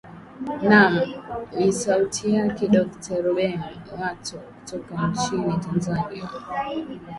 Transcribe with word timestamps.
naam 0.61 1.01
ni 1.57 1.71
sauti 1.73 2.33
yake 2.33 2.67
dokta 2.67 3.13
ruben 3.25 3.61
omato 3.93 4.37
kutoka 4.39 5.07
nchini 5.07 5.57
tanzania 5.57 6.29